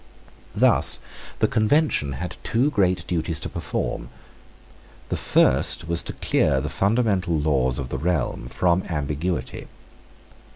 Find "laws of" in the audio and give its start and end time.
7.39-7.89